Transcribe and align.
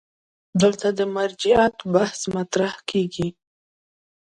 دلته 0.61 0.87
د 0.97 0.99
مرجعیت 1.15 1.77
بحث 1.93 2.19
مطرح 2.35 2.73
کېږي. 2.89 3.27